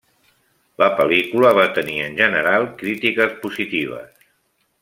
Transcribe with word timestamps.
La 0.83 0.87
pel·lícula 0.99 1.51
va 1.59 1.67
tenir 1.77 1.99
en 2.07 2.17
general 2.23 2.67
crítiques 2.83 3.39
positives. 3.47 4.29